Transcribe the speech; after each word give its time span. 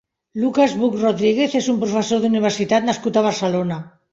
Lucas 0.43 0.71
Buch 0.79 0.95
Rodríguez 1.01 1.53
és 1.61 1.69
un 1.75 1.79
professor 1.85 2.25
d'universitat 2.25 2.89
nascut 2.89 3.21
a 3.21 3.25
Barcelona. 3.29 3.83